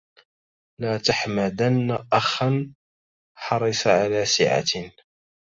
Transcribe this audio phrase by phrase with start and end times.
[0.79, 2.73] لا تحمدن أخا
[3.37, 4.91] حرص على سعة